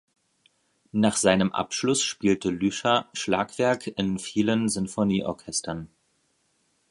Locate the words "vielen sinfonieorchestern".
4.17-5.89